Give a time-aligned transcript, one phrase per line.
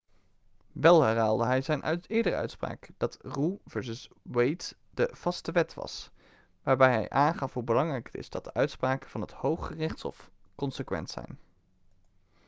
[0.71, 6.09] wel herhaalde hij zijn eerdere uitspraak dat roe vs wade de vaste wet' was
[6.63, 11.39] waarbij hij aangaf hoe belangrijk het is dat de uitspraken van het hooggerechtshof consequent zijn